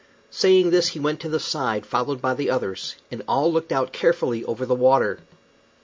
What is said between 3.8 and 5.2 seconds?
carefully over the water.